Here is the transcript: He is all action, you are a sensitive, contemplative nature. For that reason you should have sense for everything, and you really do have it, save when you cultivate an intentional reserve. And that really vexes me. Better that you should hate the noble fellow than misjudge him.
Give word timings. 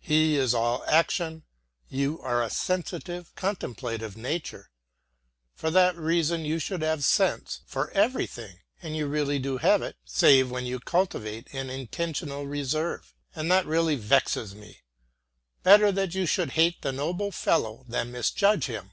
He 0.00 0.36
is 0.36 0.52
all 0.52 0.84
action, 0.86 1.44
you 1.88 2.20
are 2.20 2.42
a 2.42 2.50
sensitive, 2.50 3.34
contemplative 3.36 4.18
nature. 4.18 4.70
For 5.54 5.70
that 5.70 5.96
reason 5.96 6.44
you 6.44 6.58
should 6.58 6.82
have 6.82 7.02
sense 7.06 7.62
for 7.64 7.90
everything, 7.92 8.58
and 8.82 8.94
you 8.94 9.06
really 9.06 9.38
do 9.38 9.56
have 9.56 9.80
it, 9.80 9.96
save 10.04 10.50
when 10.50 10.66
you 10.66 10.78
cultivate 10.78 11.48
an 11.54 11.70
intentional 11.70 12.46
reserve. 12.46 13.14
And 13.34 13.50
that 13.50 13.64
really 13.64 13.96
vexes 13.96 14.54
me. 14.54 14.80
Better 15.62 15.90
that 15.90 16.14
you 16.14 16.26
should 16.26 16.50
hate 16.50 16.82
the 16.82 16.92
noble 16.92 17.32
fellow 17.32 17.86
than 17.88 18.12
misjudge 18.12 18.66
him. 18.66 18.90